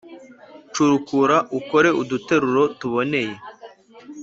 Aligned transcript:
Curukura 0.71 1.37
ukore 1.59 1.89
uduteruro 2.01 2.63
tuboneye 2.79 3.33